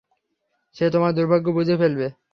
[0.75, 2.07] সে তোমার দুর্ভাগ্য বুঝে ফেলবে।